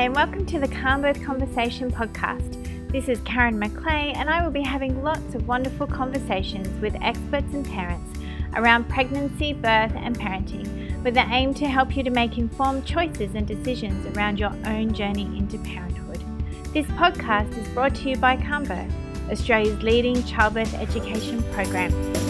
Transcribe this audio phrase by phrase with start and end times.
[0.00, 2.90] Hi, and welcome to the Calm Birth Conversation podcast.
[2.90, 7.52] This is Karen McClay, and I will be having lots of wonderful conversations with experts
[7.52, 8.18] and parents
[8.54, 13.34] around pregnancy, birth, and parenting, with the aim to help you to make informed choices
[13.34, 16.24] and decisions around your own journey into parenthood.
[16.72, 18.94] This podcast is brought to you by Calm Birth,
[19.30, 22.29] Australia's leading childbirth education program.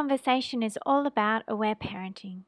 [0.00, 2.40] Conversation is all about aware parenting.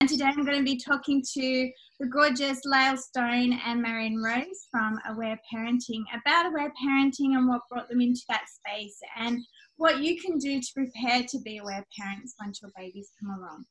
[0.00, 4.66] And today I'm going to be talking to the gorgeous Lael Stone and Marion Rose
[4.70, 9.38] from Aware Parenting about aware parenting and what brought them into that space and
[9.76, 13.66] what you can do to prepare to be aware parents once your babies come along.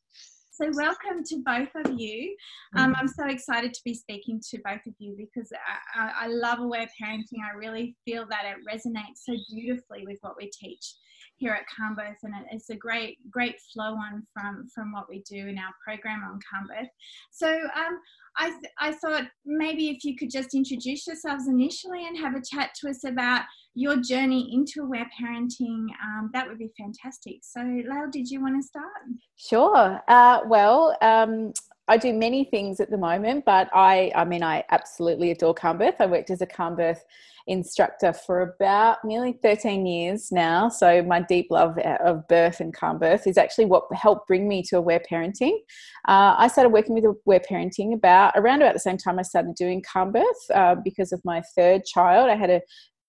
[0.56, 2.36] So, welcome to both of you.
[2.78, 5.52] Um, I'm so excited to be speaking to both of you because
[5.96, 7.42] I, I, love aware parenting.
[7.44, 10.94] I really feel that it resonates so beautifully with what we teach
[11.38, 15.24] here at Calm Birth, and it's a great, great flow on from from what we
[15.28, 16.68] do in our program on Calm
[17.32, 18.00] So, um,
[18.38, 22.42] I th- I thought maybe if you could just introduce yourselves initially and have a
[22.42, 23.44] chat to us about
[23.76, 27.38] your journey into aware parenting, um, that would be fantastic.
[27.42, 28.86] So, Lael, did you want to start?
[29.36, 30.02] Sure.
[30.08, 31.54] Uh, well, um,
[31.88, 35.78] I do many things at the moment, but I, I mean, I absolutely adore Calm
[35.78, 35.96] Birth.
[36.00, 37.04] I worked as a Calm Birth
[37.48, 40.70] instructor for about nearly 13 years now.
[40.70, 44.64] So my deep love of birth and calm birth is actually what helped bring me
[44.70, 45.58] to aware parenting.
[46.08, 49.56] Uh, I started working with aware parenting about around about the same time I started
[49.56, 50.24] doing calm birth
[50.54, 52.30] uh, because of my third child.
[52.30, 52.62] I had a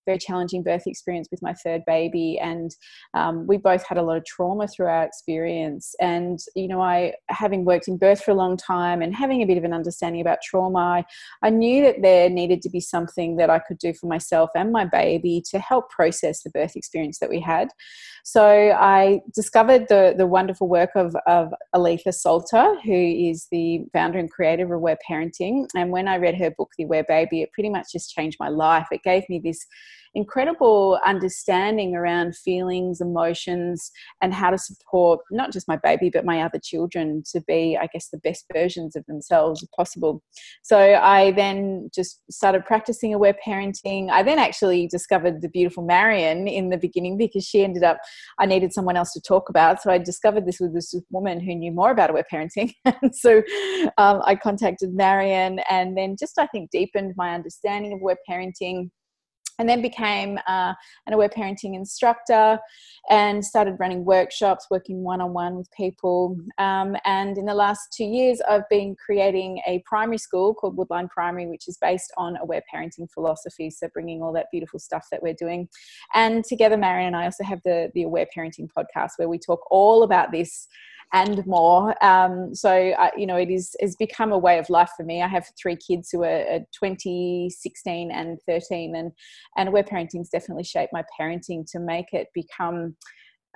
[0.06, 2.74] very challenging birth experience with my third baby and
[3.14, 5.94] um, we both had a lot of trauma through our experience.
[6.00, 9.46] And you know i having worked in birth for a long time and having a
[9.46, 11.04] bit of an understanding about trauma I,
[11.42, 14.72] I knew that there needed to be something that i could do for myself and
[14.72, 17.68] my baby to help process the birth experience that we had.
[18.24, 22.92] So i discovered the, the wonderful work of, of aletha solter who
[23.30, 25.66] is the founder and creator of aware parenting.
[25.74, 28.48] And when i read her book the aware baby it pretty much just changed my
[28.48, 28.86] life.
[28.90, 29.66] It gave me this
[30.14, 33.90] incredible understanding around feelings, emotions,
[34.22, 37.88] and how to support not just my baby, but my other children to be, I
[37.92, 40.22] guess, the best versions of themselves possible.
[40.62, 44.10] So I then just started practicing aware parenting.
[44.10, 47.98] I then actually discovered the beautiful Marion in the beginning because she ended up,
[48.38, 49.82] I needed someone else to talk about.
[49.82, 52.72] So I discovered this with this woman who knew more about aware parenting.
[52.84, 53.42] and so
[53.98, 58.90] um, I contacted Marion and then just, I think, deepened my understanding of aware parenting
[59.58, 60.74] and then became uh,
[61.06, 62.58] an aware parenting instructor
[63.10, 66.38] and started running workshops working one-on-one with people.
[66.58, 71.08] Um, and in the last two years i've been creating a primary school called woodline
[71.08, 75.22] primary which is based on aware parenting philosophy so bringing all that beautiful stuff that
[75.22, 75.68] we're doing.
[76.14, 79.60] And together marion and i also have the, the aware parenting podcast where we talk
[79.70, 80.68] all about this
[81.12, 81.94] and more.
[82.04, 85.22] Um, so, you know, it is has become a way of life for me.
[85.22, 89.12] I have three kids who are 20, 16, and 13, and
[89.56, 92.96] and aware parenting's definitely shaped my parenting to make it become.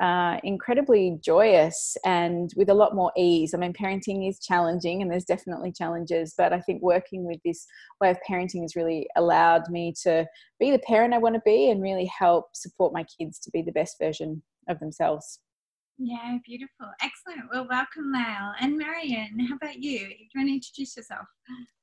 [0.01, 3.53] Uh, incredibly joyous and with a lot more ease.
[3.53, 7.67] I mean, parenting is challenging and there's definitely challenges, but I think working with this
[8.01, 10.25] way of parenting has really allowed me to
[10.61, 13.61] be the parent I want to be and really help support my kids to be
[13.61, 15.41] the best version of themselves.
[15.99, 16.87] Yeah, beautiful.
[17.03, 17.51] Excellent.
[17.53, 18.53] Well, welcome, Lael.
[18.61, 19.99] And Marion, how about you?
[19.99, 21.27] Do you want to introduce yourself?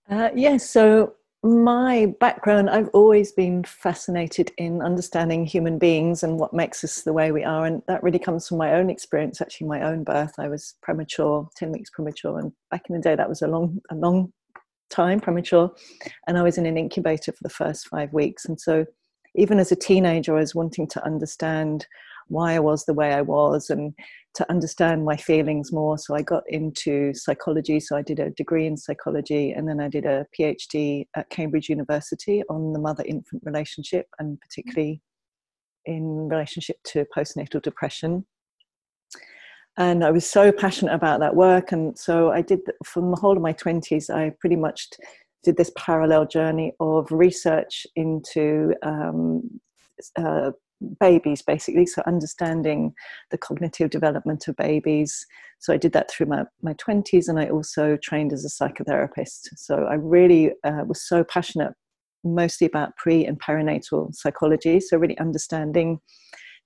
[0.09, 6.53] Uh, yes, so my background, I've always been fascinated in understanding human beings and what
[6.53, 7.65] makes us the way we are.
[7.65, 10.33] And that really comes from my own experience, actually, my own birth.
[10.39, 12.39] I was premature, 10 weeks premature.
[12.39, 14.31] And back in the day, that was a long, a long
[14.89, 15.71] time premature.
[16.25, 18.45] And I was in an incubator for the first five weeks.
[18.45, 18.85] And so
[19.35, 21.85] even as a teenager, I was wanting to understand
[22.27, 23.93] why I was the way I was and
[24.35, 25.97] to understand my feelings more.
[25.97, 27.79] So I got into psychology.
[27.79, 31.69] So I did a degree in psychology and then I did a PhD at Cambridge
[31.69, 35.01] University on the mother infant relationship and particularly
[35.85, 38.25] in relationship to postnatal depression.
[39.77, 41.71] And I was so passionate about that work.
[41.71, 44.87] And so I did, from the whole of my 20s, I pretty much
[45.43, 49.59] did this parallel journey of research into um,
[50.17, 50.51] uh,
[50.99, 51.85] babies basically.
[51.85, 52.93] So understanding
[53.31, 55.25] the cognitive development of babies.
[55.59, 59.49] So i did that through my, my 20s and i also trained as a psychotherapist.
[59.55, 61.73] So i really uh, was so passionate
[62.23, 64.79] mostly about pre and perinatal psychology.
[64.79, 65.99] So really understanding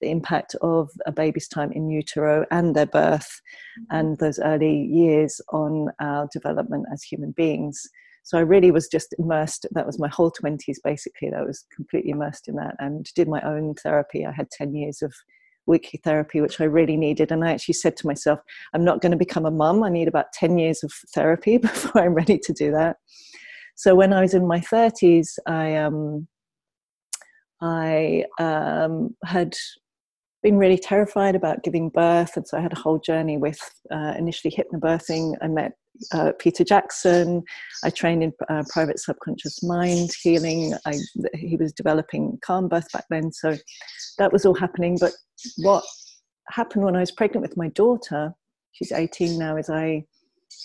[0.01, 3.41] the impact of a baby's time in utero and their birth
[3.79, 3.97] mm-hmm.
[3.97, 7.85] and those early years on our development as human beings
[8.29, 9.65] so I really was just immersed.
[9.71, 11.31] That was my whole 20s basically.
[11.31, 14.23] That was completely immersed in that and did my own therapy.
[14.23, 15.11] I had 10 years of
[15.65, 17.31] weekly therapy, which I really needed.
[17.31, 18.39] And I actually said to myself,
[18.75, 19.83] I'm not going to become a mum.
[19.83, 22.97] I need about 10 years of therapy before I'm ready to do that.
[23.73, 26.27] So when I was in my 30s, I, um,
[27.61, 29.55] I um, had
[30.41, 32.35] been really terrified about giving birth.
[32.35, 33.59] And so I had a whole journey with
[33.91, 35.35] uh, initially hypnobirthing.
[35.41, 35.73] I met
[36.13, 37.43] uh, Peter Jackson.
[37.83, 40.73] I trained in uh, private subconscious mind healing.
[40.85, 40.95] I,
[41.33, 43.31] he was developing calm birth back then.
[43.31, 43.55] So
[44.17, 44.97] that was all happening.
[44.99, 45.11] But
[45.57, 45.83] what
[46.49, 48.33] happened when I was pregnant with my daughter,
[48.71, 50.05] she's 18 now, is I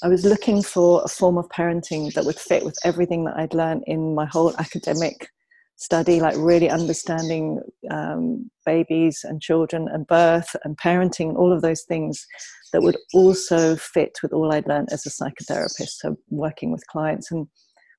[0.03, 3.53] I was looking for a form of parenting that would fit with everything that I'd
[3.53, 5.29] learned in my whole academic
[5.77, 7.61] study, like really understanding
[7.91, 12.27] um, babies and children and birth and parenting, all of those things
[12.73, 16.01] that would also fit with all I'd learned as a psychotherapist.
[16.01, 17.31] So, working with clients.
[17.31, 17.47] And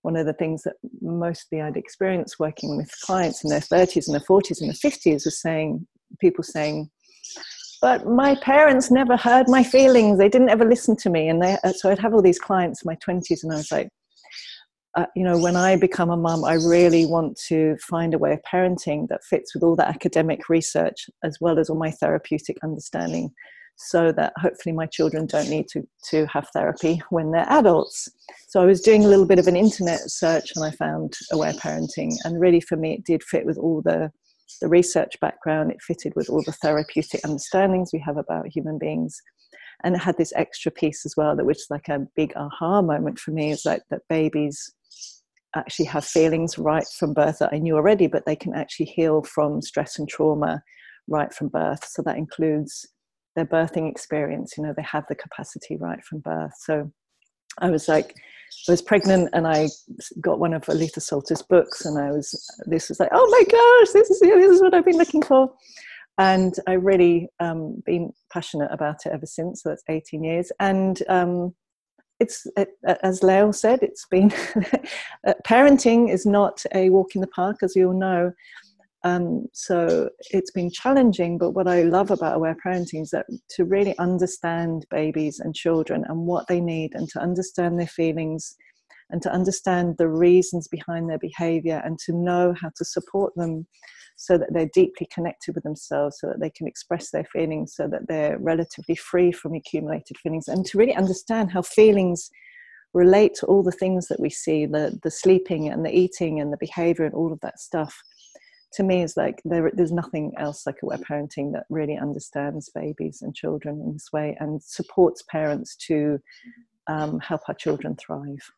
[0.02, 4.14] one of the things that mostly I'd experienced working with clients in their 30s and
[4.14, 5.86] their 40s and their 50s was saying,
[6.20, 6.90] people saying,
[7.82, 10.18] but my parents never heard my feelings.
[10.18, 11.28] They didn't ever listen to me.
[11.28, 13.90] And they, so I'd have all these clients in my 20s, and I was like,
[14.96, 18.32] uh, you know, when I become a mum, I really want to find a way
[18.32, 22.58] of parenting that fits with all that academic research as well as all my therapeutic
[22.64, 23.32] understanding
[23.78, 28.08] so that hopefully my children don't need to, to have therapy when they're adults.
[28.48, 31.52] So I was doing a little bit of an internet search and I found aware
[31.54, 32.14] parenting.
[32.24, 34.12] And really for me, it did fit with all the,
[34.62, 39.22] the research background, it fitted with all the therapeutic understandings we have about human beings.
[39.84, 43.20] And it had this extra piece as well, that is like a big aha moment
[43.20, 44.74] for me, is like that babies
[45.56, 49.24] actually have feelings right from birth that I knew already, but they can actually heal
[49.24, 50.62] from stress and trauma
[51.08, 51.86] right from birth.
[51.86, 52.86] So that includes
[53.36, 54.54] their birthing experience.
[54.58, 56.54] You know, they have the capacity right from birth.
[56.58, 56.92] So
[57.60, 58.16] I was like,
[58.68, 59.68] I was pregnant and I
[60.22, 63.94] got one of Aletha Solter's books, and I was, this was like, oh my gosh,
[63.94, 65.52] this is this is what I've been looking for.
[66.18, 69.64] And I really um, been passionate about it ever since.
[69.64, 70.52] So that's 18 years.
[70.60, 71.54] And um,
[72.20, 72.70] it's it,
[73.04, 74.32] as Lael said, it's been
[75.28, 78.32] uh, parenting is not a walk in the park, as you all know.
[79.04, 83.66] Um, so it's been challenging, but what I love about aware parenting is that to
[83.66, 88.56] really understand babies and children and what they need, and to understand their feelings,
[89.12, 93.68] and to understand the reasons behind their behavior, and to know how to support them
[94.16, 97.88] so that they're deeply connected with themselves, so that they can express their feelings, so
[97.88, 102.30] that they're relatively free from accumulated feelings, and to really understand how feelings
[102.94, 106.52] relate to all the things that we see the, the sleeping and the eating and
[106.52, 108.02] the behavior and all of that stuff.
[108.76, 113.20] To me, is like there, there's nothing else like aware parenting that really understands babies
[113.22, 116.20] and children in this way and supports parents to
[116.88, 118.52] um, help our children thrive.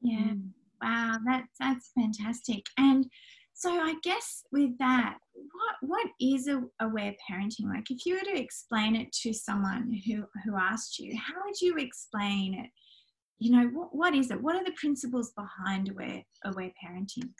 [0.00, 0.34] Yeah,
[0.82, 2.64] wow, that's that's fantastic.
[2.78, 3.06] And
[3.54, 7.90] so I guess with that, what what is a, aware parenting like?
[7.90, 11.76] If you were to explain it to someone who who asked you, how would you
[11.76, 12.70] explain it?
[13.38, 14.42] You know, what, what is it?
[14.42, 17.30] What are the principles behind aware aware parenting?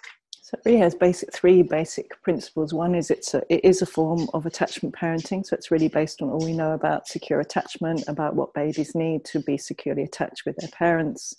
[0.41, 2.73] So it really has basic three basic principles.
[2.73, 5.45] One is it's a, it is a form of attachment parenting.
[5.45, 9.25] So it's really based on all we know about secure attachment, about what babies need
[9.27, 11.35] to be securely attached with their parents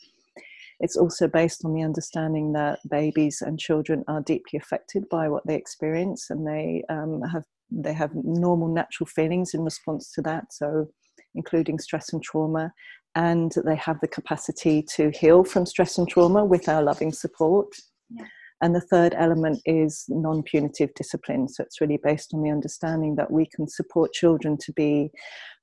[0.79, 5.45] it's also based on the understanding that babies and children are deeply affected by what
[5.47, 10.51] they experience, and they um, have they have normal natural feelings in response to that.
[10.51, 10.89] So,
[11.33, 12.71] including stress and trauma,
[13.15, 17.67] and they have the capacity to heal from stress and trauma with our loving support.
[18.09, 18.25] Yeah.
[18.61, 21.47] And the third element is non punitive discipline.
[21.49, 25.11] So it's really based on the understanding that we can support children to be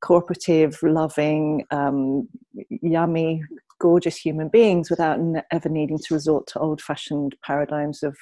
[0.02, 2.28] cooperative, loving, um,
[2.68, 3.42] yummy,
[3.82, 5.18] gorgeous human beings without
[5.50, 8.16] ever needing to resort to old fashioned paradigms of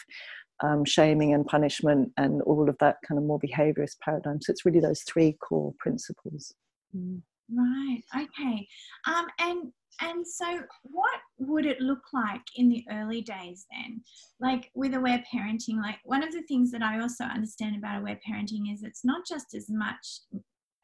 [0.62, 4.40] um, shaming and punishment and all of that kind of more behaviorist paradigm.
[4.40, 6.54] So it's really those three core principles.
[6.96, 7.20] Mm.
[7.52, 8.02] Right.
[8.16, 8.66] Okay.
[9.06, 14.02] Um, and and so, what would it look like in the early days then?
[14.40, 18.18] Like with aware parenting, like one of the things that I also understand about aware
[18.26, 20.20] parenting is it's not just as much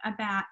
[0.04, 0.45] about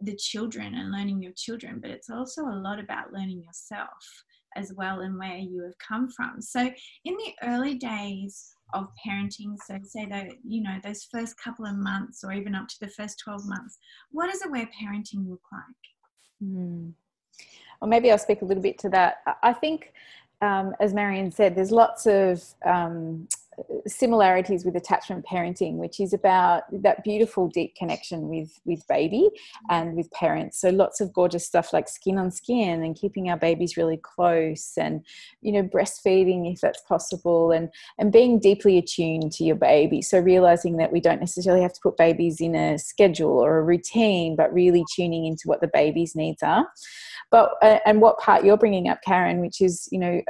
[0.00, 4.24] the children and learning your children, but it's also a lot about learning yourself
[4.56, 6.40] as well and where you have come from.
[6.40, 11.66] So, in the early days of parenting, so say that you know those first couple
[11.66, 13.78] of months or even up to the first 12 months,
[14.10, 16.50] what does aware parenting look like?
[16.50, 16.92] Mm.
[17.80, 19.18] Well, maybe I'll speak a little bit to that.
[19.42, 19.92] I think,
[20.40, 23.28] um, as Marion said, there's lots of um,
[23.86, 29.28] similarities with attachment parenting, which is about that beautiful deep connection with with baby
[29.70, 30.60] and with parents.
[30.60, 34.72] So lots of gorgeous stuff like skin on skin and keeping our babies really close
[34.76, 35.04] and
[35.40, 40.02] you know breastfeeding if that's possible and and being deeply attuned to your baby.
[40.02, 43.62] So realizing that we don't necessarily have to put babies in a schedule or a
[43.62, 46.66] routine, but really tuning into what the baby's needs are
[47.30, 50.20] but uh, and what part you're bringing up karen which is you know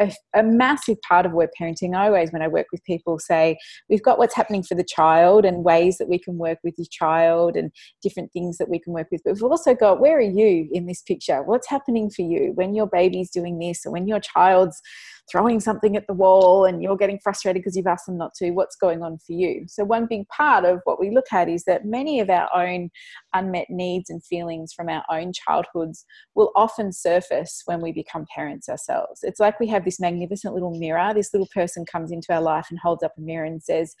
[0.00, 3.18] a, a, massive part of aware parenting i always when i work with people.
[3.18, 3.58] Say
[3.88, 6.86] we've got what's happening for the child and ways that we can work with your
[6.90, 7.70] child and
[8.02, 9.22] different things that we can work with.
[9.24, 11.42] But we've also got where are you in this picture?
[11.42, 14.80] What's happening for you when your baby's doing this or when your child's
[15.30, 18.50] throwing something at the wall and you're getting frustrated because you've asked them not to,
[18.50, 19.64] what's going on for you?
[19.68, 22.90] So, one big part of what we look at is that many of our own
[23.34, 26.04] unmet needs and feelings from our own childhoods
[26.34, 29.20] will often surface when we become parents ourselves.
[29.22, 31.12] It's like we have this magnificent little mirror.
[31.14, 33.94] This little person comes into our life and holds up a mirror and says,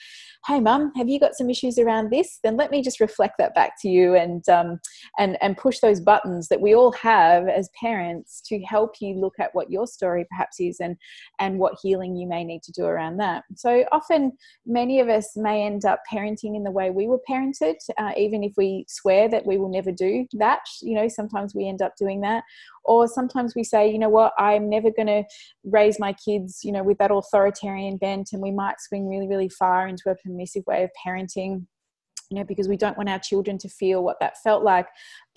[0.46, 2.38] Hey, mum, have you got some issues around this?
[2.42, 4.80] Then let me just reflect that back to you and, um,
[5.18, 9.34] and, and push those buttons that we all have as parents to help you look
[9.38, 10.96] at what your story perhaps is and
[11.38, 13.44] and what healing you may need to do around that.
[13.56, 14.32] So often,
[14.66, 18.42] many of us may end up parenting in the way we were parented, uh, even
[18.42, 20.60] if we swear that we will never do that.
[20.82, 22.44] You know, sometimes we end up doing that.
[22.84, 25.24] Or sometimes we say, you know what, I'm never going to
[25.64, 29.48] raise my kids, you know, with that authoritarian bent, and we might swing really, really
[29.48, 31.66] far into a permissive way of parenting
[32.30, 34.86] you know, because we don't want our children to feel what that felt like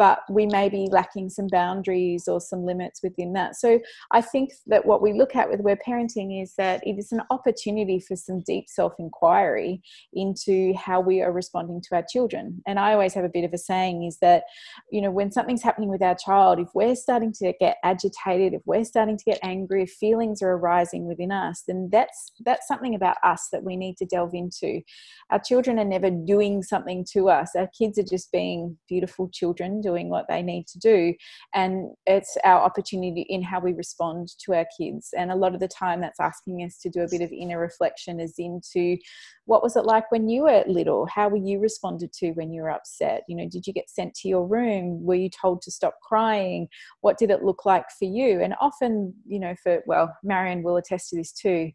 [0.02, 3.56] but we may be lacking some boundaries or some limits within that.
[3.56, 3.80] So
[4.10, 7.22] I think that what we look at with aware parenting is that it is an
[7.30, 9.80] opportunity for some deep self inquiry
[10.12, 12.64] into how we are responding to our children.
[12.66, 14.46] And I always have a bit of a saying is that,
[14.92, 18.64] you know, when something's happening with our child, if we're starting to get agitated, if
[18.66, 22.96] we're starting to get angry, if feelings are arising within us, then that's that's something
[22.96, 24.82] about us that we need to delve into.
[25.30, 27.52] Our children are never doing something to us.
[27.56, 31.14] Our kids are just being beautiful children doing what they need to do.
[31.54, 35.10] And it's our opportunity in how we respond to our kids.
[35.18, 37.60] And a lot of the time that's asking us to do a bit of inner
[37.60, 38.98] reflection as into
[39.46, 41.08] what was it like when you were little?
[41.08, 43.24] How were you responded to when you were upset?
[43.28, 45.04] You know did you get sent to your room?
[45.04, 46.68] Were you told to stop crying?
[47.02, 48.42] What did it look like for you?
[48.42, 51.72] And often you know for well marion will attest to this too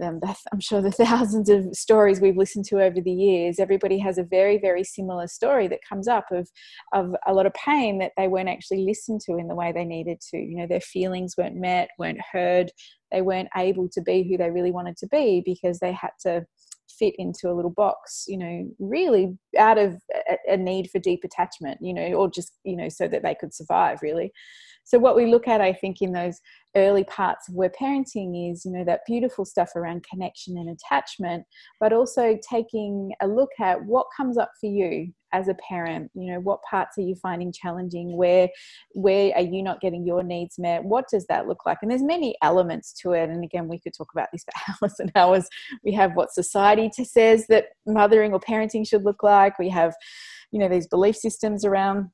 [0.52, 4.22] I'm sure the thousands of stories we've listened to over the years, everybody has a
[4.22, 6.48] very, very similar story that comes up of,
[6.92, 9.84] of a lot of pain that they weren't actually listened to in the way they
[9.84, 10.38] needed to.
[10.38, 12.70] You know, their feelings weren't met, weren't heard,
[13.12, 16.46] they weren't able to be who they really wanted to be because they had to
[16.98, 21.20] fit into a little box, you know, really out of a, a need for deep
[21.24, 24.32] attachment, you know, or just, you know, so that they could survive, really.
[24.84, 26.40] So, what we look at, I think, in those
[26.74, 31.44] early parts of aware parenting is, you know, that beautiful stuff around connection and attachment,
[31.78, 36.10] but also taking a look at what comes up for you as a parent.
[36.14, 38.16] You know, what parts are you finding challenging?
[38.16, 38.48] Where,
[38.92, 40.84] where are you not getting your needs met?
[40.84, 41.78] What does that look like?
[41.82, 43.30] And there's many elements to it.
[43.30, 45.48] And again, we could talk about this for hours and hours.
[45.84, 49.58] We have what society says that mothering or parenting should look like.
[49.58, 49.94] We have,
[50.52, 52.10] you know, these belief systems around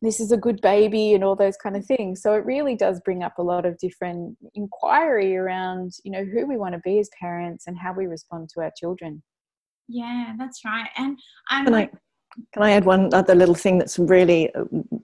[0.00, 3.00] this is a good baby and all those kind of things so it really does
[3.04, 6.98] bring up a lot of different inquiry around you know who we want to be
[6.98, 9.22] as parents and how we respond to our children
[9.88, 11.18] yeah that's right and
[11.50, 11.90] i'm can I,
[12.52, 14.54] can I add one other little thing that's really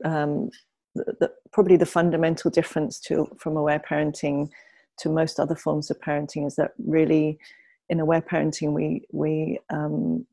[0.04, 0.50] um,
[0.94, 4.48] the, the, probably the fundamental difference to from aware parenting
[4.98, 7.38] to most other forms of parenting is that really
[7.88, 10.26] in aware parenting we we um,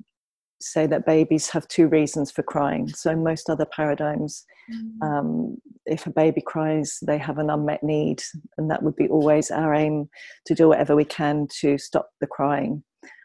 [0.62, 2.88] say that babies have two reasons for crying.
[2.90, 5.02] So, most other paradigms, mm.
[5.02, 8.22] um, if a baby cries, they have an unmet need,
[8.58, 10.10] and that would be always our aim
[10.46, 12.84] to do whatever we can to stop the crying.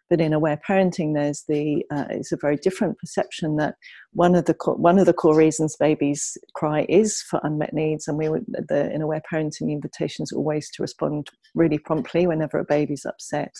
[0.08, 3.74] But in aware parenting, there's the uh, it's a very different perception that
[4.12, 8.06] one of the core, one of the core reasons babies cry is for unmet needs,
[8.06, 12.64] and we the in aware parenting invitation is always to respond really promptly whenever a
[12.64, 13.52] baby's upset.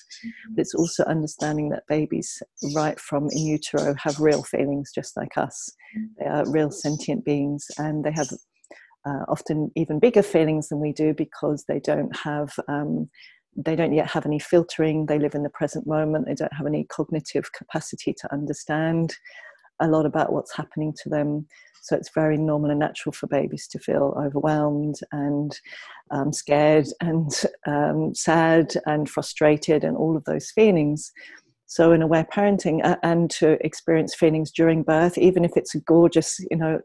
[0.54, 2.42] But it's also understanding that babies,
[2.74, 5.70] right from in utero, have real feelings just like us.
[6.18, 8.28] They are real sentient beings, and they have
[9.06, 13.08] uh, often even bigger feelings than we do because they don't have um,
[13.56, 16.66] they don't yet have any filtering they live in the present moment they don't have
[16.66, 19.16] any cognitive capacity to understand
[19.80, 21.46] a lot about what's happening to them.
[21.82, 25.58] So it's very normal and natural for babies to feel overwhelmed and
[26.10, 27.30] um, scared and
[27.66, 31.12] um, sad and frustrated and all of those feelings.
[31.66, 35.80] So in aware parenting uh, and to experience feelings during birth even if it's a
[35.80, 36.80] gorgeous you know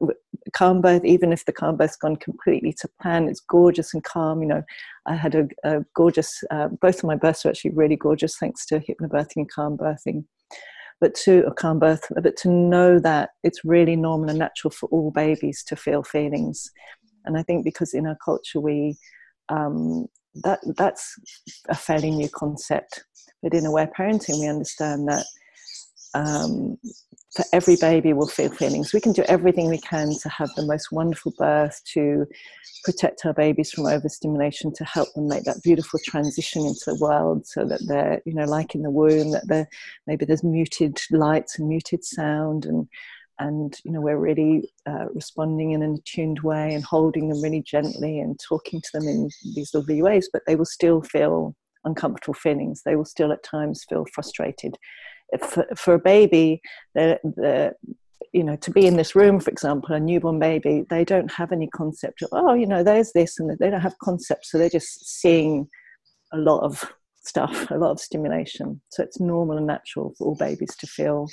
[0.53, 4.41] calm birth, even if the calm birth's gone completely to plan, it's gorgeous and calm.
[4.41, 4.63] You know,
[5.05, 8.65] I had a, a gorgeous, uh, both of my births were actually really gorgeous thanks
[8.67, 10.25] to hypnobirthing and calm birthing.
[10.99, 14.87] But to a calm birth, but to know that it's really normal and natural for
[14.89, 16.69] all babies to feel feelings.
[17.25, 18.97] And I think because in our culture we
[19.49, 20.07] um,
[20.43, 21.15] that that's
[21.69, 23.03] a fairly new concept.
[23.43, 25.25] But in aware parenting, we understand that
[26.13, 26.77] um,
[27.35, 28.93] for every baby will feel feelings.
[28.93, 32.27] We can do everything we can to have the most wonderful birth, to
[32.83, 37.47] protect our babies from overstimulation, to help them make that beautiful transition into the world
[37.47, 39.69] so that they're, you know, like in the womb, that they're,
[40.07, 42.87] maybe there's muted lights and muted sound and
[43.39, 47.61] and you know we're really uh, responding in an attuned way and holding them really
[47.61, 52.35] gently and talking to them in these lovely ways but they will still feel uncomfortable
[52.35, 54.77] feelings they will still at times feel frustrated
[55.39, 56.61] for, for a baby,
[56.95, 57.73] the, the,
[58.33, 61.51] you know, to be in this room, for example, a newborn baby, they don't have
[61.51, 64.51] any concept of, oh, you know, there's this, and they don't have concepts.
[64.51, 65.67] So they're just seeing
[66.33, 66.91] a lot of
[67.23, 68.81] stuff, a lot of stimulation.
[68.89, 71.27] So it's normal and natural for all babies to feel.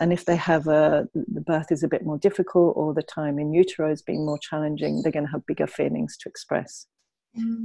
[0.00, 3.38] And if they have a, the birth is a bit more difficult or the time
[3.38, 6.86] in utero is being more challenging, they're going to have bigger feelings to express.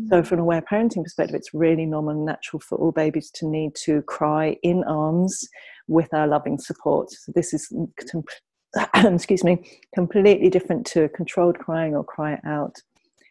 [0.09, 3.47] So, from an aware parenting perspective, it's really normal and natural for all babies to
[3.47, 5.47] need to cry in arms
[5.87, 7.11] with our loving support.
[7.11, 7.71] So, this is,
[8.95, 12.75] excuse me, completely different to controlled crying or cry out.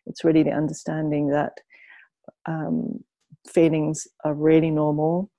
[0.07, 1.53] It's really the understanding that
[2.47, 3.05] um,
[3.49, 5.31] feelings are really normal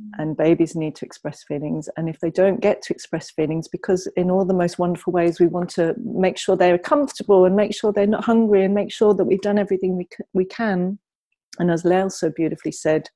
[0.00, 0.10] Mm.
[0.18, 4.06] and babies need to express feelings and if they don't get to express feelings because
[4.16, 7.74] in all the most wonderful ways we want to make sure they're comfortable and make
[7.74, 10.98] sure they're not hungry and make sure that we've done everything we, c- we can.
[11.58, 13.08] And as Lael so beautifully said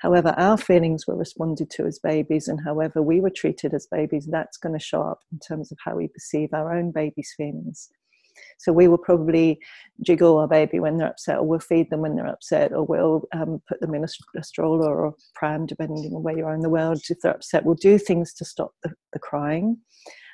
[0.00, 4.26] however our feelings were responded to as babies and however we were treated as babies
[4.30, 7.88] that's going to show up in terms of how we perceive our own baby's feelings
[8.58, 9.58] so we will probably
[10.04, 13.22] jiggle our baby when they're upset, or we'll feed them when they're upset, or we'll
[13.34, 14.08] um, put them in a,
[14.38, 17.00] a, stroller or pram, depending on where you are in the world.
[17.08, 19.76] If they're upset, we'll do things to stop the, the crying.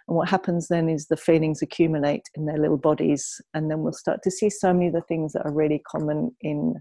[0.08, 3.92] And what happens then is the feelings accumulate in their little bodies, and then we'll
[3.92, 6.74] start to see so many of the things that are really common in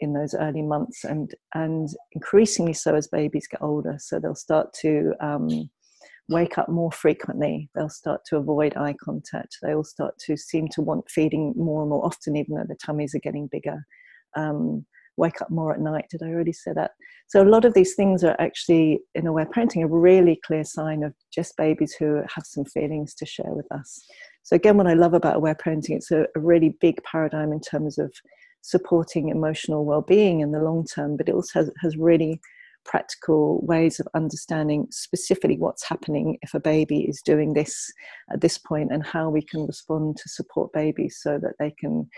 [0.00, 3.96] in those early months, and and increasingly so as babies get older.
[3.98, 5.70] So they'll start to um,
[6.28, 7.68] wake up more frequently.
[7.74, 9.58] They'll start to avoid eye contact.
[9.62, 12.76] They will start to seem to want feeding more and more often, even though the
[12.76, 13.84] tummies are getting bigger.
[14.36, 14.86] Um,
[15.18, 16.06] wake up more at night.
[16.10, 16.92] Did I already say that?
[17.28, 21.02] So a lot of these things are actually, in aware parenting, a really clear sign
[21.02, 24.02] of just babies who have some feelings to share with us.
[24.42, 27.60] So again, what I love about aware parenting, it's a, a really big paradigm in
[27.60, 28.12] terms of
[28.62, 32.40] supporting emotional well-being in the long term, but it also has, has really
[32.84, 37.92] practical ways of understanding specifically what's happening if a baby is doing this
[38.32, 42.08] at this point and how we can respond to support babies so that they can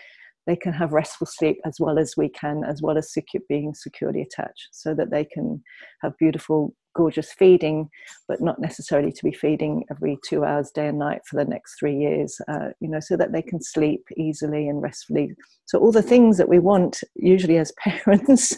[0.46, 3.74] they can have restful sleep as well as we can as well as secure, being
[3.74, 5.62] securely attached so that they can
[6.02, 7.88] have beautiful gorgeous feeding,
[8.28, 11.76] but not necessarily to be feeding every two hours, day and night for the next
[11.78, 15.34] three years, uh, you know, so that they can sleep easily and restfully.
[15.66, 18.56] So, all the things that we want, usually as parents,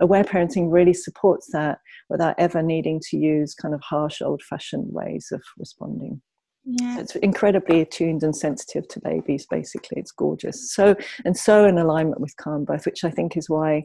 [0.00, 4.92] aware parenting really supports that without ever needing to use kind of harsh, old fashioned
[4.92, 6.22] ways of responding.
[6.64, 7.00] Yeah.
[7.00, 9.98] It's incredibly attuned and sensitive to babies, basically.
[9.98, 10.72] It's gorgeous.
[10.72, 10.94] So,
[11.24, 13.84] and so in alignment with calm birth, which I think is why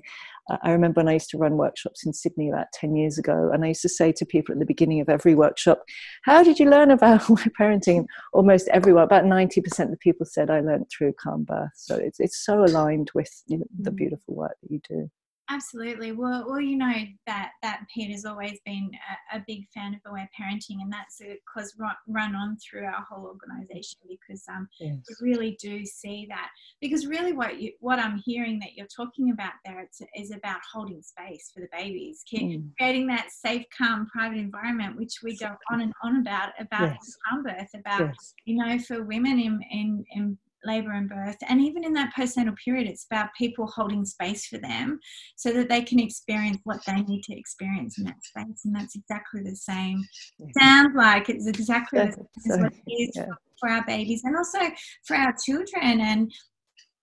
[0.64, 3.66] I remember when I used to run workshops in Sydney about 10 years ago, and
[3.66, 5.84] I used to say to people at the beginning of every workshop,
[6.24, 8.06] How did you learn about my parenting?
[8.34, 11.72] Almost everyone, about 90% of the people said, I learned through calm birth.
[11.76, 13.96] So it's, it's so aligned with you know, the mm.
[13.96, 15.10] beautiful work that you do.
[15.50, 16.12] Absolutely.
[16.12, 16.94] Well, well, you know
[17.26, 18.92] that that Peter's always been
[19.34, 23.06] a, a big fan of aware parenting, and that's because run, run on through our
[23.10, 24.98] whole organisation because um, yes.
[25.22, 26.50] we really do see that.
[26.82, 30.60] Because really, what you what I'm hearing that you're talking about there it's, is about
[30.72, 32.70] holding space for the babies, mm.
[32.78, 37.18] creating that safe, calm, private environment, which we go on and on about about yes.
[37.44, 38.34] birth, about yes.
[38.44, 42.56] you know for women in in, in labor and birth and even in that postnatal
[42.64, 45.00] period it's about people holding space for them
[45.36, 48.96] so that they can experience what they need to experience in that space and that's
[48.96, 50.04] exactly the same
[50.60, 53.26] sounds like it's exactly the same what it is yeah.
[53.60, 54.60] for our babies and also
[55.06, 56.32] for our children and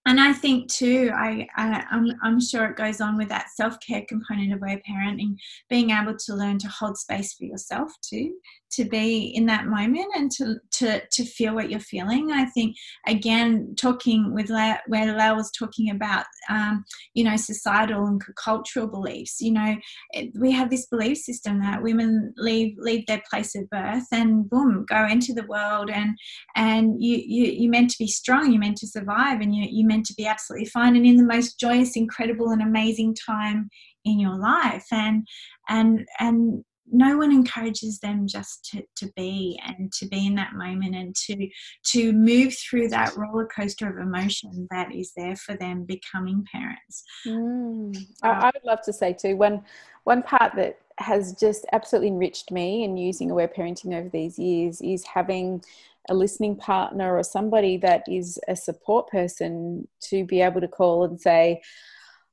[0.07, 3.47] and I think too, I, I am I'm, I'm sure it goes on with that
[3.55, 5.37] self care component of aware parenting,
[5.71, 8.35] being able to learn to hold space for yourself too,
[8.73, 12.33] to be in that moment and to to to feel what you're feeling.
[12.33, 18.07] I think again, talking with La, where Lael was talking about, um, you know, societal
[18.07, 19.41] and cultural beliefs.
[19.41, 19.77] You know,
[20.11, 24.49] it, we have this belief system that women leave leave their place of birth and
[24.51, 26.17] boom, go into the world and
[26.57, 29.87] and you you you meant to be strong, you're meant to survive, and you you
[29.95, 33.69] meant to be absolutely fine and in the most joyous, incredible, and amazing time
[34.05, 35.27] in your life and
[35.69, 40.53] and and no one encourages them just to, to be and to be in that
[40.53, 41.49] moment and to
[41.83, 47.05] to move through that roller coaster of emotion that is there for them becoming parents
[47.27, 47.97] mm.
[48.23, 49.63] I, I would love to say too one
[50.05, 54.81] one part that has just absolutely enriched me in using aware parenting over these years
[54.83, 55.65] is having
[56.09, 61.05] a listening partner or somebody that is a support person to be able to call
[61.05, 61.63] and say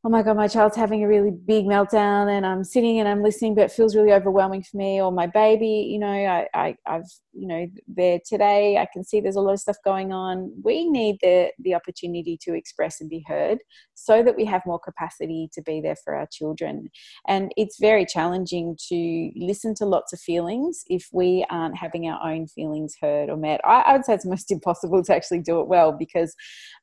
[0.04, 3.22] oh my god my child's having a really big meltdown and i'm sitting and i'm
[3.22, 5.02] listening but it feels really overwhelming for me.
[5.02, 9.22] Or my baby you know I, I i've you know there today i can see
[9.22, 10.52] there's a lot of stuff going on.
[10.64, 13.60] We need the the opportunity to express and be heard
[13.94, 16.90] so that we have more capacity to be there for our children.
[17.28, 22.20] And it's very challenging to listen to lots of feelings if we aren't having our
[22.32, 23.62] own feelings heard or met.
[23.64, 26.36] I, I would say it's almost impossible to actually do it well because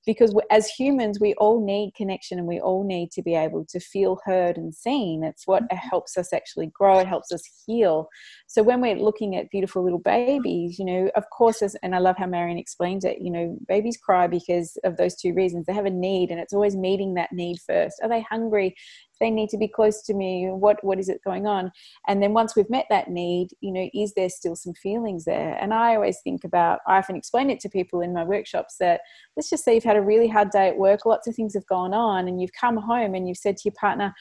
[0.06, 3.64] because as humans we all need connection and we all need need to be able
[3.66, 5.24] to feel heard and seen.
[5.24, 5.76] It's what mm-hmm.
[5.76, 8.08] helps us actually grow, it helps us heal.
[8.46, 11.98] So when we're looking at beautiful little babies, you know, of course, as, and I
[11.98, 15.66] love how Marion explained it, you know, babies cry because of those two reasons.
[15.66, 18.00] They have a need, and it's always meeting that need first.
[18.02, 18.74] Are they hungry?
[19.20, 21.72] They need to be close to me what what is it going on?
[22.06, 25.56] And then once we've met that need you know is there still some feelings there?
[25.60, 29.00] And i always think about i often explain it to people in my workshops that
[29.36, 31.66] let's just say you've had a really hard day at work lots of things have
[31.66, 34.12] gone on and you've come home and you've said to your partner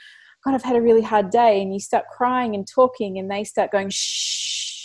[0.43, 3.43] god i've had a really hard day and you start crying and talking and they
[3.43, 4.76] start going shh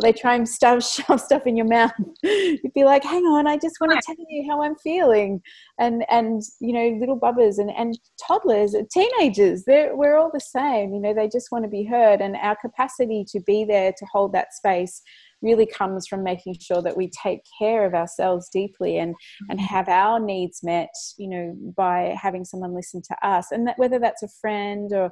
[0.00, 1.92] they try and stuff shove stuff in your mouth.
[2.22, 5.40] You'd be like hang on i just want to tell you how i'm feeling.
[5.78, 10.94] And and you know little bubbers and and toddlers teenagers they're, we're all the same.
[10.94, 14.06] You know they just want to be heard and our capacity to be there to
[14.12, 15.02] hold that space
[15.42, 19.14] really comes from making sure that we take care of ourselves deeply and
[19.48, 19.66] and mm-hmm.
[19.66, 23.98] have our needs met you know by having someone listen to us and that whether
[23.98, 25.10] that's a friend or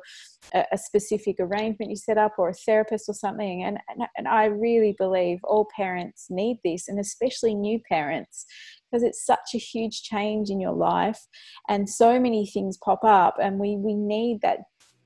[0.54, 4.28] a, a specific arrangement you set up or a therapist or something and, and and
[4.28, 8.46] I really believe all parents need this and especially new parents
[8.90, 11.20] because it's such a huge change in your life
[11.68, 14.58] and so many things pop up and we we need that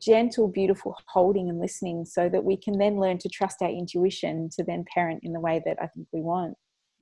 [0.04, 4.48] gentle, beautiful holding and listening so that we can then learn to trust our intuition
[4.56, 6.56] to then parent in the way that I think we want.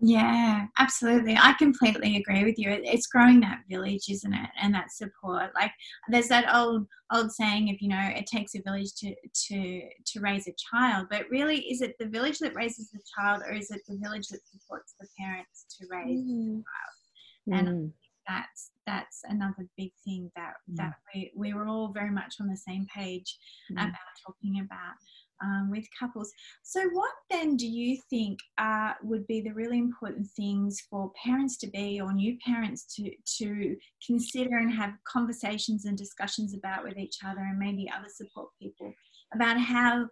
[0.05, 1.37] Yeah, absolutely.
[1.37, 2.71] I completely agree with you.
[2.71, 4.51] It's growing that village, isn't it?
[4.61, 5.51] And that support.
[5.55, 5.71] Like
[6.09, 10.21] there's that old old saying of, you know, it takes a village to to to
[10.21, 11.07] raise a child.
[11.09, 14.27] But really is it the village that raises the child or is it the village
[14.29, 16.57] that supports the parents to raise mm.
[16.57, 17.61] the child?
[17.61, 17.93] And mm
[18.27, 20.77] that's that's another big thing that mm.
[20.77, 23.39] that we, we were all very much on the same page
[23.71, 23.77] mm.
[23.77, 24.95] about talking about
[25.43, 26.33] um, with couples.
[26.63, 31.57] So, what then do you think uh, would be the really important things for parents
[31.59, 36.99] to be or new parents to to consider and have conversations and discussions about with
[36.99, 38.93] each other and maybe other support people
[39.35, 40.07] about how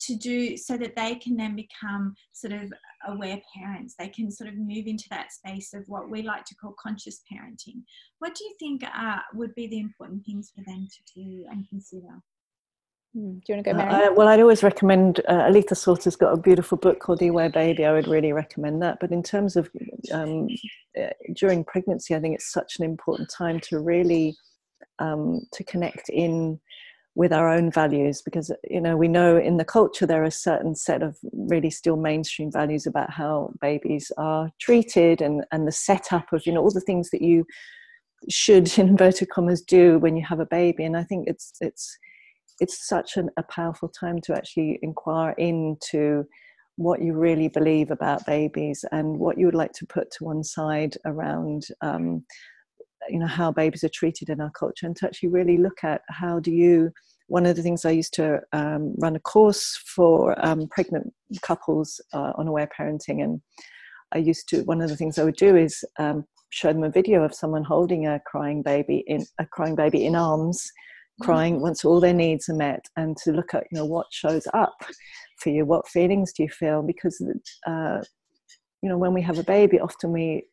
[0.00, 2.72] to do so that they can then become sort of
[3.06, 3.94] aware parents.
[3.98, 7.22] They can sort of move into that space of what we like to call conscious
[7.32, 7.82] parenting.
[8.18, 11.68] What do you think uh, would be the important things for them to do and
[11.68, 12.20] consider?
[13.14, 14.04] Hmm, do you want to go, Mary?
[14.04, 15.20] Uh, well, I'd always recommend.
[15.26, 17.86] Uh, Aletha Solter's got a beautiful book called The Aware Baby.
[17.86, 18.98] I would really recommend that.
[19.00, 19.70] But in terms of
[20.12, 20.48] um,
[21.00, 24.36] uh, during pregnancy, I think it's such an important time to really
[24.98, 26.60] um, to connect in
[27.16, 30.30] with our own values because you know we know in the culture there are a
[30.30, 35.72] certain set of really still mainstream values about how babies are treated and and the
[35.72, 37.44] setup of you know all the things that you
[38.28, 40.84] should in inverted commas do when you have a baby.
[40.84, 41.98] And i think it's it's
[42.60, 46.24] it's such an, a powerful time to actually inquire into
[46.76, 50.44] what you really believe about babies and what you would like to put to one
[50.44, 52.24] side around um,
[53.08, 56.02] you know how babies are treated in our culture and to actually really look at
[56.08, 56.90] how do you
[57.28, 62.00] one of the things i used to um, run a course for um, pregnant couples
[62.12, 63.40] uh, on aware parenting and
[64.12, 66.90] i used to one of the things i would do is um, show them a
[66.90, 70.70] video of someone holding a crying baby in a crying baby in arms
[71.22, 71.62] crying mm-hmm.
[71.62, 74.76] once all their needs are met and to look at you know what shows up
[75.38, 77.22] for you what feelings do you feel because
[77.66, 78.00] uh,
[78.82, 80.44] you know when we have a baby often we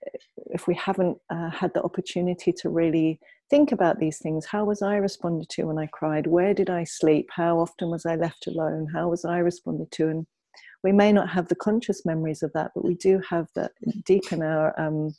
[0.51, 4.81] if we haven't uh, had the opportunity to really think about these things how was
[4.81, 6.27] i responded to when i cried?
[6.27, 7.29] Where did i sleep?
[7.31, 8.87] How often was i left alone?
[8.93, 10.09] How was i responded to?
[10.09, 10.25] And
[10.83, 13.71] we may not have the conscious memories of that, but we do have that
[14.05, 15.13] deep in our um,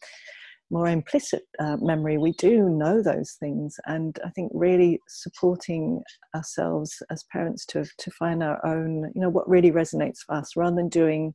[0.70, 2.18] more implicit uh, memory.
[2.18, 6.02] We do know those things, and I think really supporting
[6.34, 10.56] ourselves as parents to to find our own, you know, what really resonates for us,
[10.56, 11.34] rather than doing,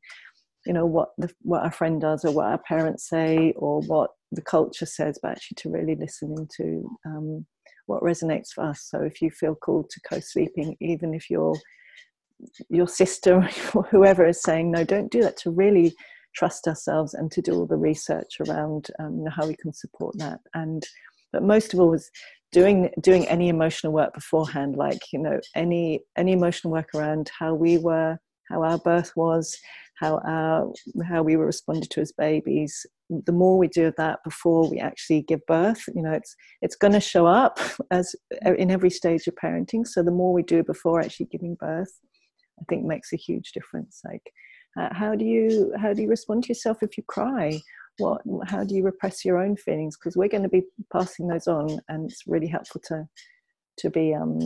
[0.66, 4.12] you know, what the what our friend does or what our parents say or what
[4.32, 7.46] the culture says, but actually to really listen into um,
[7.86, 8.88] what resonates for us.
[8.90, 11.56] So if you feel called to co-sleeping, even if your
[12.70, 15.38] your sister or whoever is saying no, don't do that.
[15.38, 15.94] To really
[16.36, 20.40] trust ourselves and to do all the research around um, how we can support that.
[20.54, 20.84] And
[21.34, 22.10] but most of all was
[22.52, 27.54] doing doing any emotional work beforehand, like you know any any emotional work around how
[27.54, 28.18] we were,
[28.50, 29.58] how our birth was,
[30.00, 30.72] how our
[31.06, 32.86] how we were responded to as babies.
[33.10, 36.94] The more we do that before we actually give birth, you know, it's it's going
[36.94, 37.60] to show up
[37.92, 39.86] as in every stage of parenting.
[39.86, 41.92] So the more we do before actually giving birth,
[42.60, 44.02] I think makes a huge difference.
[44.06, 44.32] Like,
[44.80, 47.60] uh, how do you how do you respond to yourself if you cry?
[47.98, 49.98] What how do you repress your own feelings?
[49.98, 53.08] Because we're going to be passing those on, and it's really helpful to
[53.80, 54.40] to be um,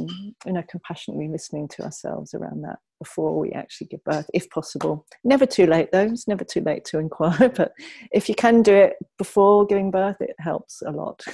[0.45, 5.05] you know compassionately listening to ourselves around that before we actually give birth if possible
[5.23, 7.73] never too late though it's never too late to inquire but
[8.11, 11.21] if you can do it before giving birth it helps a lot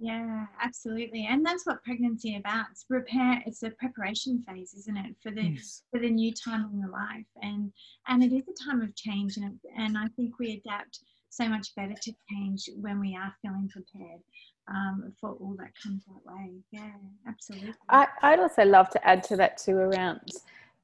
[0.00, 2.66] Yeah, absolutely, and that's what pregnancy about.
[2.70, 3.42] It's prepare.
[3.46, 5.82] It's a preparation phase, isn't it, for the yes.
[5.90, 7.72] for the new time in your life, and
[8.06, 11.74] and it is a time of change, and and I think we adapt so much
[11.74, 14.20] better to change when we are feeling prepared
[14.68, 16.52] um, for all that comes that way.
[16.70, 16.90] Yeah,
[17.26, 17.72] absolutely.
[17.88, 20.20] I, I'd also love to add to that too around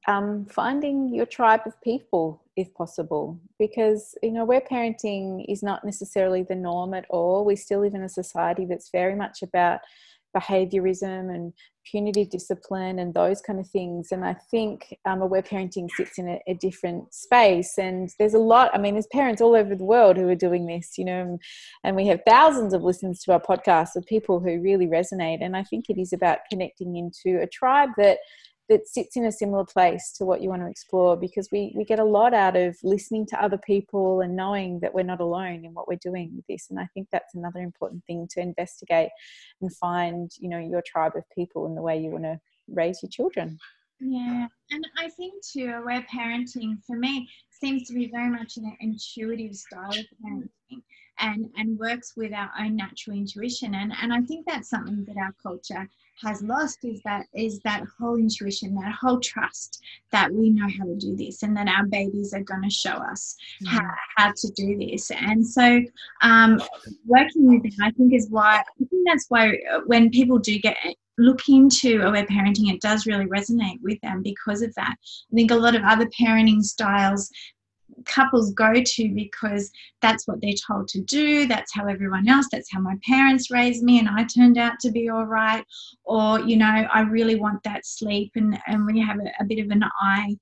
[0.07, 5.83] um, finding your tribe of people if possible because you know aware parenting is not
[5.83, 9.79] necessarily the norm at all we still live in a society that's very much about
[10.35, 11.53] behaviorism and
[11.85, 14.11] punitive discipline and those kind of things.
[14.11, 17.77] And i think um, aware parenting sits in a, a, different space.
[17.77, 20.65] And there's a lot i mean there's parents all over the world who are doing
[20.65, 21.37] this you know
[21.83, 25.39] and we have thousands of listens to our podcast of people who really resonate.
[25.41, 28.19] And i think it is about connecting into a tribe that
[28.69, 31.85] that sits in a similar place to what you want to explore because we, we
[31.85, 35.65] get a lot out of listening to other people and knowing that we're not alone
[35.65, 36.67] in what we're doing with this.
[36.69, 39.09] And i think that's another important thing to investigate
[39.61, 42.99] and find you know your tribe of people and the way you want to raise
[43.03, 43.57] your children.
[43.99, 48.75] Yeah and i think too aware parenting for me seems to be very much an
[48.81, 50.81] intuitive style of parenting
[51.19, 53.75] and and works with our own natural intuition.
[53.75, 55.87] And and i think that's something that our culture
[56.21, 60.85] has lost is that is that whole intuition that whole trust that we know how
[60.85, 63.75] to do this and that our babies are going to show us mm-hmm.
[63.75, 65.81] how, how to do this and so
[66.21, 66.61] um,
[67.05, 70.57] working with them i think is why i think that's why uh, when people do
[70.59, 70.77] get
[71.17, 75.51] look into aware parenting it does really resonate with them because of that i think
[75.51, 77.29] a lot of other parenting styles
[78.05, 79.71] couples go to because
[80.01, 83.83] that's what they're told to do that's how everyone else that's how my parents raised
[83.83, 85.63] me and i turned out to be all right.
[86.03, 89.45] Or you know i really want that sleep and and when you have a, a
[89.45, 90.35] bit of an eye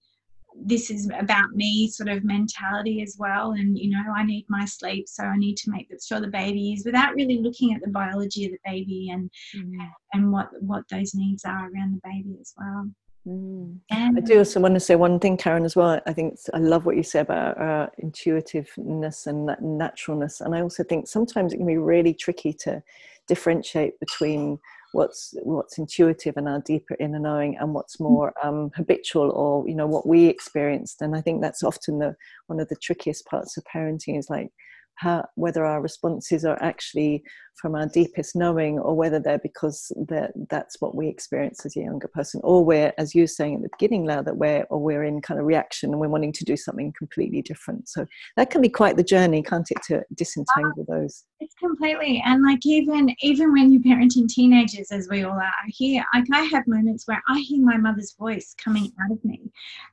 [0.66, 3.52] this is about me sort of mentality as well.
[3.54, 6.74] And you know i need my sleep so i need to make sure the baby
[6.74, 9.90] is without really looking at the biology of the baby and mm.
[10.14, 12.90] and what what those needs are around the baby as well
[13.28, 13.80] Mm.
[13.92, 16.02] I do also want to say one thing, Karen, as well.
[16.06, 20.42] I think I love what you say about uh, intuitiveness and that naturalness.
[20.42, 22.84] And I also think sometimes it can be really tricky to
[23.28, 24.60] differentiate between
[24.94, 28.02] what's what's intuitive and our deeper inner knowing and what's mm.
[28.02, 32.16] more um, habitual or you know what we experienced and i think that's often the
[32.48, 34.52] one of the trickiest parts of parenting is like
[34.96, 37.24] how, whether our responses are actually
[37.56, 41.82] from our deepest knowing or whether they're because that that's what we experience as a
[41.82, 42.42] younger person.
[42.44, 45.22] Or we're as you were saying at the beginning now that we're or we're in
[45.22, 47.88] kind of reaction and we're wanting to do something completely different.
[47.88, 48.06] So
[48.38, 51.26] that can be quite the journey can't it to disentangle ah, those?
[51.40, 52.22] it's completely.
[52.26, 56.42] And like even even when you're parenting teenagers as we all are here like i
[56.44, 59.42] have moments where i hear my mother's voice coming out of me.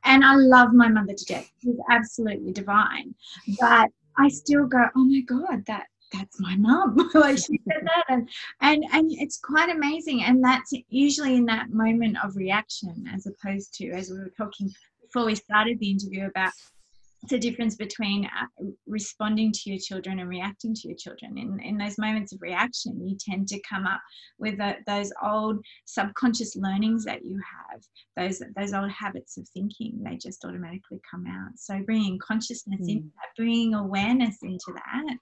[0.04, 1.50] And i love my mother to death.
[1.62, 3.14] She's absolutely divine.
[3.60, 7.11] But I still go, oh my God, that that's my mum.
[7.14, 8.04] like she said that.
[8.09, 8.28] And,
[8.61, 10.24] and and it's quite amazing.
[10.24, 14.70] And that's usually in that moment of reaction as opposed to as we were talking
[15.02, 16.52] before we started the interview about
[17.28, 21.37] the difference between uh, responding to your children and reacting to your children.
[21.37, 24.00] In, in those moments of reaction, you tend to come up
[24.38, 27.83] with the, those old subconscious learnings that you have,
[28.16, 31.52] those, those old habits of thinking, they just automatically come out.
[31.56, 32.90] So bringing consciousness mm.
[32.90, 35.16] into that, bringing awareness into that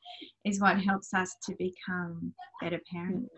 [0.45, 3.29] is what helps us to become better parents.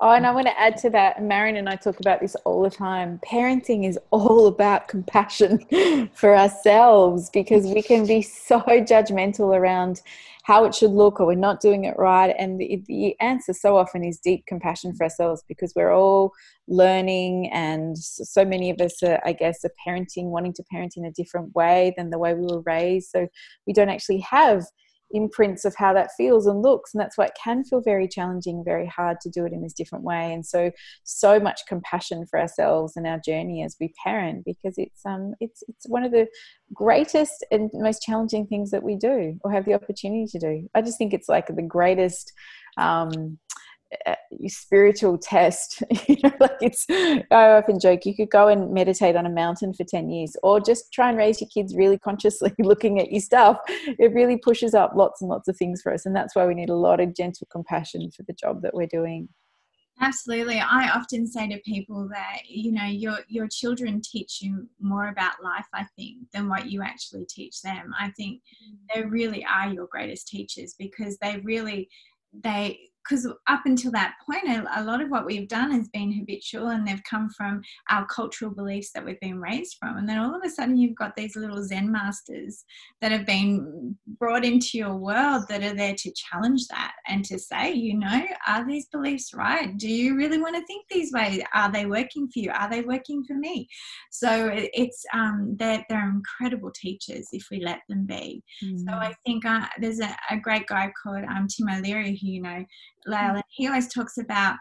[0.00, 1.22] Oh, and I want to add to that.
[1.22, 3.20] Marion and I talk about this all the time.
[3.24, 10.00] Parenting is all about compassion for ourselves because we can be so judgmental around
[10.44, 12.34] how it should look or we're not doing it right.
[12.38, 16.32] And the, the answer so often is deep compassion for ourselves because we're all
[16.68, 21.06] learning and so many of us are, I guess, are parenting, wanting to parent in
[21.06, 23.08] a different way than the way we were raised.
[23.10, 23.26] So
[23.66, 24.64] we don't actually have
[25.14, 28.62] imprints of how that feels and looks and that's why it can feel very challenging
[28.64, 30.70] very hard to do it in this different way and so
[31.04, 35.62] so much compassion for ourselves and our journey as we parent because it's um it's
[35.68, 36.26] it's one of the
[36.72, 40.68] greatest and most challenging things that we do or have the opportunity to do.
[40.74, 42.32] I just think it's like the greatest
[42.76, 43.38] um
[44.48, 49.26] spiritual test you know like it's i often joke you could go and meditate on
[49.26, 53.00] a mountain for 10 years or just try and raise your kids really consciously looking
[53.00, 53.58] at your stuff.
[53.66, 56.54] It really pushes up lots and lots of things for us and that's why we
[56.54, 59.28] need a lot of gentle compassion for the job that we're doing.
[60.00, 60.58] Absolutely.
[60.58, 65.40] I often say to people that you know your your children teach you more about
[65.42, 67.92] life i think than what you actually teach them.
[67.98, 68.76] I think mm.
[68.92, 71.88] they really are your greatest teachers because they really
[72.42, 76.12] they because up until that point, a, a, lot of what we've done has been
[76.12, 79.98] habitual and they've come from our cultural beliefs that we've been raised from.
[79.98, 82.64] And then all of a sudden, you've got these little Zen masters
[83.00, 87.38] that have been brought into your world that are there to challenge that and to
[87.38, 89.76] say, you know, are these beliefs right?
[89.76, 91.42] Do you really want to think these ways?
[91.52, 92.50] Are they working for you?
[92.50, 93.68] Are they working for me?
[94.10, 98.42] So it's, um, they're, they're incredible teachers if we let them be.
[98.62, 98.78] Mm.
[98.86, 102.42] So I think uh, there's a, a, great guy called um, Tim O'Leary who, you
[102.42, 102.64] know,
[103.06, 104.56] Lael, and he always talks about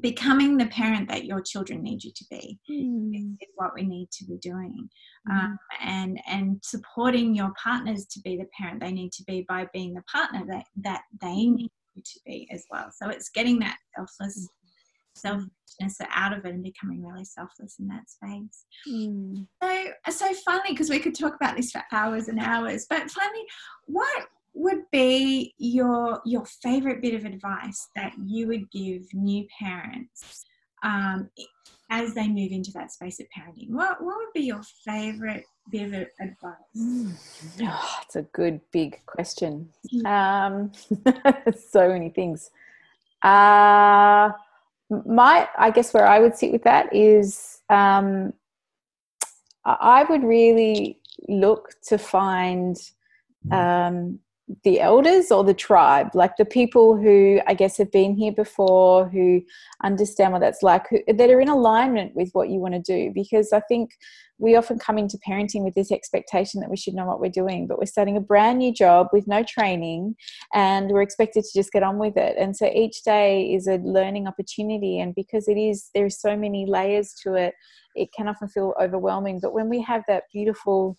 [0.00, 2.58] becoming the parent that your children need you to be.
[2.70, 3.14] Mm.
[3.14, 4.88] is, what we need to be doing.
[5.28, 5.32] Mm.
[5.32, 9.66] um, and and supporting your partners to be the parent they need to be by
[9.72, 12.90] being the partner that that they need you to be as well.
[12.92, 14.48] So it's getting that selfless
[15.14, 18.64] selfishness out of it and becoming really selfless in that space.
[18.88, 19.46] Mm.
[19.62, 23.44] so so finally because we could talk about this for hours and hours but finally
[23.86, 30.44] what would be your your favorite bit of advice that you would give new parents
[30.82, 31.30] um,
[31.90, 33.70] as they move into that space of parenting?
[33.70, 36.56] What what would be your favorite bit of advice?
[36.76, 37.12] Mm.
[37.62, 39.68] Oh, it's a good big question.
[40.04, 40.72] Um,
[41.70, 42.50] so many things.
[43.22, 44.32] Uh,
[45.06, 48.32] my I guess where I would sit with that is um,
[49.64, 52.76] I would really look to find
[53.50, 54.18] um,
[54.64, 59.08] the elders or the tribe, like the people who I guess have been here before,
[59.08, 59.42] who
[59.82, 63.12] understand what that's like, who, that are in alignment with what you want to do.
[63.14, 63.92] Because I think
[64.38, 67.68] we often come into parenting with this expectation that we should know what we're doing,
[67.68, 70.16] but we're starting a brand new job with no training
[70.52, 72.36] and we're expected to just get on with it.
[72.36, 74.98] And so each day is a learning opportunity.
[74.98, 77.54] And because it is, there's so many layers to it,
[77.94, 79.38] it can often feel overwhelming.
[79.40, 80.98] But when we have that beautiful,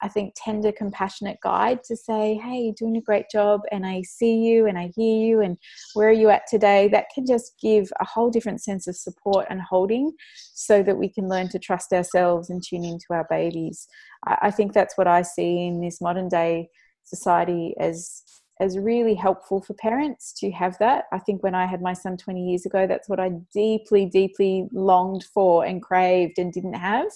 [0.00, 4.02] I think, tender, compassionate guide to say, hey, you're doing a great job, and I
[4.02, 5.56] see you and I hear you, and
[5.94, 6.88] where are you at today?
[6.88, 10.12] That can just give a whole different sense of support and holding
[10.54, 13.88] so that we can learn to trust ourselves and tune into our babies.
[14.24, 16.68] I think that's what I see in this modern day
[17.04, 18.22] society as
[18.60, 21.04] as really helpful for parents to have that.
[21.12, 24.68] I think when I had my son 20 years ago, that's what I deeply, deeply
[24.72, 27.06] longed for and craved and didn't have.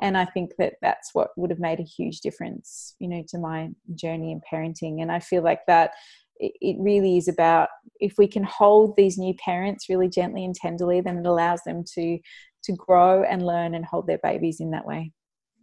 [0.00, 3.38] And I think that that's what would have made a huge difference, you know, to
[3.38, 5.02] my journey in parenting.
[5.02, 5.92] And I feel like that
[6.40, 7.68] it really is about
[8.00, 11.84] if we can hold these new parents really gently and tenderly, then it allows them
[11.94, 12.18] to
[12.64, 15.12] to grow and learn and hold their babies in that way.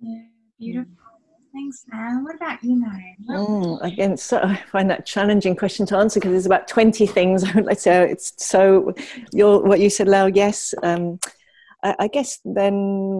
[0.01, 0.25] Yeah, mm.
[0.59, 1.10] beautiful.
[1.53, 2.23] Thanks, Anne.
[2.23, 3.15] What about you, Marion?
[3.29, 7.43] Mm, again, so I find that challenging question to answer because there's about 20 things
[7.47, 8.11] I would like to say.
[8.11, 8.93] It's so,
[9.33, 10.73] your, what you said, Lau, yes.
[10.81, 11.19] Um,
[11.83, 12.73] I, I, guess then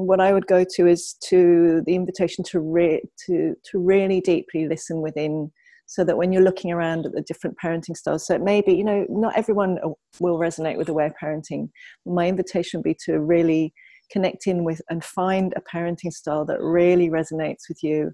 [0.08, 4.68] what I would go to is to the invitation to, re- to, to really deeply
[4.68, 5.52] listen within
[5.86, 8.74] so that when you're looking around at the different parenting styles, so it may be,
[8.74, 9.78] you know, not everyone
[10.22, 11.70] will resonate with aware of parenting.
[12.06, 13.74] My invitation would be to really
[14.12, 18.12] connect in with and find a parenting style that really resonates with you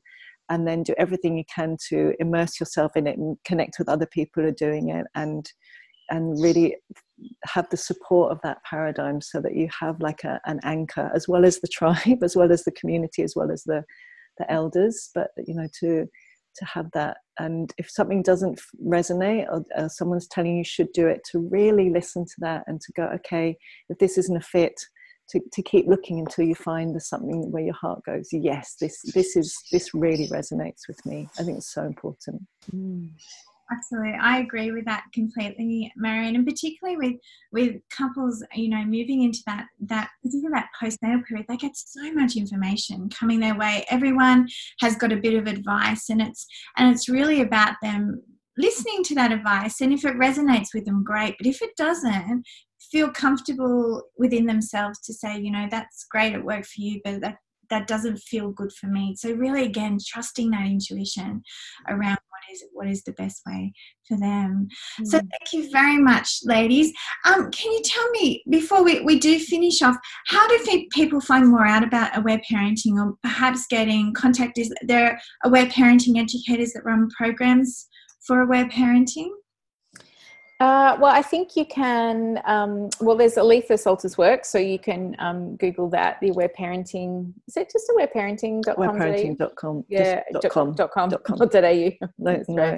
[0.50, 4.06] and then do everything you can to immerse yourself in it and connect with other
[4.06, 5.52] people who are doing it and
[6.10, 6.74] and really
[7.44, 11.28] have the support of that paradigm so that you have like a, an anchor as
[11.28, 13.84] well as the tribe as well as the community as well as the
[14.38, 16.08] the elders but you know to
[16.58, 17.18] to have that.
[17.40, 21.90] And if something doesn't resonate or, or someone's telling you should do it to really
[21.90, 23.58] listen to that and to go okay
[23.90, 24.80] if this isn't a fit
[25.30, 29.02] to, to keep looking until you find there's something where your heart goes yes this
[29.14, 31.28] this is this really resonates with me.
[31.40, 32.42] I think it's so important.
[32.74, 33.10] Mm.
[33.72, 34.18] absolutely.
[34.20, 37.16] I agree with that completely marion and particularly with
[37.52, 42.12] with couples you know moving into that that particularly that postnatal period they get so
[42.14, 43.86] much information coming their way.
[43.90, 44.48] Everyone
[44.82, 46.46] has got a bit of advice and it's
[46.78, 48.22] and it's really about them
[48.58, 52.44] listening to that advice and if it resonates with them great but if it doesn't
[52.92, 57.22] feel comfortable within themselves to say you know that's great it worked for you but
[57.22, 57.38] that
[57.70, 59.16] that doesn't feel good for me.
[59.16, 61.44] So really again trusting that intuition
[61.88, 63.74] around what is what is the best way
[64.08, 64.68] for them.
[65.00, 65.08] Mm.
[65.08, 66.92] so thank you very much ladies.
[67.26, 69.98] Um, can you tell me before we, we do finish off
[70.28, 74.58] how do people find more out about aware parenting or perhaps getting contact?
[74.58, 77.88] Is there aware parenting educators that run programs
[78.26, 79.30] for aware parenting
[80.60, 82.42] uh, well, I think you can.
[82.46, 86.20] Um, well, there's Aletha Solter's work, so you can um, Google that.
[86.20, 87.32] The Aware Parenting.
[87.48, 88.76] Is it just awareparenting.com?
[88.76, 89.86] Awareparenting.com.
[89.88, 90.74] Yeah, dot com.
[90.74, 91.10] Dot com.
[91.10, 91.38] Dot com.
[91.38, 91.92] Not .au.
[92.18, 92.74] No, no.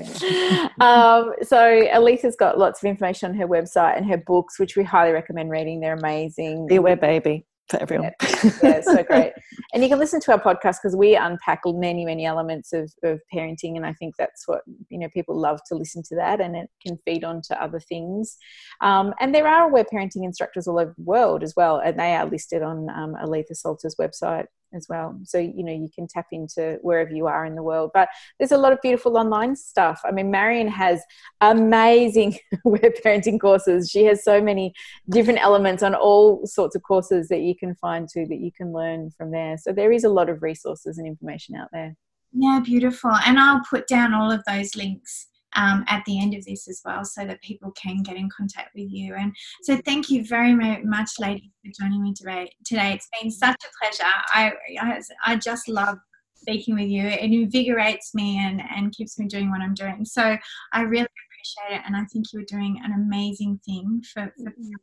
[0.81, 1.57] um, so
[1.87, 5.49] Aletha's got lots of information on her website and her books, which we highly recommend
[5.49, 5.79] reading.
[5.79, 6.67] They're amazing.
[6.67, 8.11] The Aware Baby for everyone.
[8.21, 9.33] Yeah, yeah so great.
[9.73, 13.21] and you can listen to our podcast because we unpack many, many elements of, of
[13.33, 13.75] parenting.
[13.75, 16.69] And I think that's what, you know, people love to listen to that and it
[16.85, 18.37] can feed on to other things.
[18.81, 21.77] Um, and there are aware parenting instructors all over the world as well.
[21.77, 25.19] And they are listed on um, Aletha Solter's website as well.
[25.23, 27.91] So, you know, you can tap into wherever you are in the world.
[27.93, 30.01] But there's a lot of beautiful online stuff.
[30.05, 31.01] I mean, Marion has
[31.41, 33.89] amazing web parenting courses.
[33.89, 34.73] She has so many
[35.09, 38.73] different elements on all sorts of courses that you can find too that you can
[38.73, 39.57] learn from there.
[39.57, 41.95] So there is a lot of resources and information out there.
[42.31, 43.11] Yeah, beautiful.
[43.25, 46.81] And I'll put down all of those links um, at the end of this as
[46.85, 49.15] well so that people can get in contact with you.
[49.15, 52.51] And so thank you very much, ladies, for joining me today.
[52.65, 54.11] Today It's been such a pleasure.
[54.27, 55.97] I, I, I just love
[56.35, 57.03] speaking with you.
[57.03, 60.05] It invigorates me and, and keeps me doing what I'm doing.
[60.05, 60.37] So
[60.73, 61.83] I really appreciate it.
[61.85, 64.81] And I think you're doing an amazing thing for, for people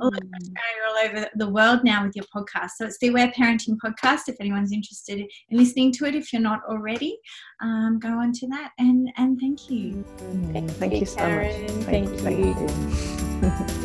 [0.00, 0.40] all over all over mm.
[0.40, 2.70] Australia, all over the world now with your podcast.
[2.76, 4.28] So it's the Aware Parenting Podcast.
[4.28, 7.18] If anyone's interested in listening to it, if you're not already,
[7.60, 8.72] um, go on to that.
[8.78, 10.04] And and thank you.
[10.52, 11.52] Thank, thank you, you so much.
[11.84, 13.78] Thank, thank you.